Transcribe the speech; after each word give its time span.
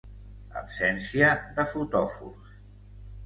Absència 0.61 1.27
de 1.59 1.65
fotòfors. 1.73 2.57